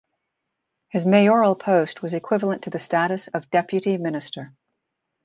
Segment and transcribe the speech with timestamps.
[0.89, 4.55] His mayoral post was equivalent to the status of deputy minister.